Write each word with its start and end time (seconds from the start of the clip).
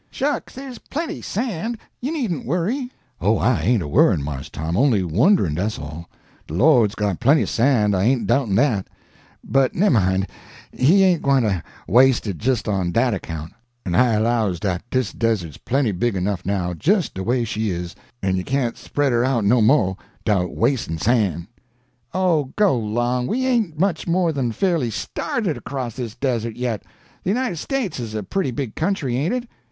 "Shucks, 0.09 0.55
there's 0.55 0.79
plenty 0.79 1.21
sand, 1.21 1.77
you 2.01 2.11
needn't 2.11 2.47
worry." 2.47 2.91
"Oh, 3.19 3.37
I 3.37 3.61
ain't 3.61 3.83
a 3.83 3.87
worryin', 3.87 4.23
Mars 4.23 4.49
Tom, 4.49 4.75
only 4.75 5.03
wonderin', 5.03 5.53
dat's 5.53 5.77
all. 5.77 6.09
De 6.47 6.55
Lord's 6.55 6.95
got 6.95 7.19
plenty 7.19 7.45
san', 7.45 7.93
I 7.93 8.05
ain't 8.05 8.25
doubtin' 8.25 8.55
dat; 8.55 8.87
but 9.43 9.75
nemmine, 9.75 10.25
He 10.71 11.03
ain't 11.03 11.21
gwyne 11.21 11.43
to 11.43 11.61
was'e 11.87 12.25
it 12.27 12.39
jist 12.39 12.67
on 12.67 12.91
dat 12.91 13.13
account; 13.13 13.53
en 13.85 13.93
I 13.93 14.13
allows 14.13 14.59
dat 14.59 14.81
dis 14.89 15.13
Desert's 15.13 15.57
plenty 15.57 15.91
big 15.91 16.15
enough 16.15 16.47
now, 16.47 16.73
jist 16.73 17.13
de 17.13 17.21
way 17.21 17.43
she 17.43 17.69
is, 17.69 17.95
en 18.23 18.35
you 18.37 18.43
can't 18.43 18.77
spread 18.77 19.11
her 19.11 19.23
out 19.23 19.45
no 19.45 19.61
mo' 19.61 19.99
'dout 20.25 20.55
was'in' 20.55 20.97
san'." 20.97 21.47
"Oh, 22.11 22.53
go 22.55 22.75
'long! 22.75 23.27
we 23.27 23.45
ain't 23.45 23.77
much 23.77 24.07
more 24.07 24.31
than 24.33 24.51
fairly 24.51 24.89
started 24.89 25.57
across 25.57 25.95
this 25.97 26.15
Desert 26.15 26.55
yet. 26.55 26.81
The 27.23 27.29
United 27.29 27.57
States 27.57 27.99
is 27.99 28.15
a 28.15 28.23
pretty 28.23 28.49
big 28.49 28.73
country, 28.73 29.15
ain't 29.15 29.35
it? 29.35 29.47